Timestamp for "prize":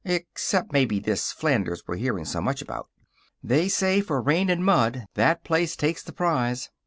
6.11-6.71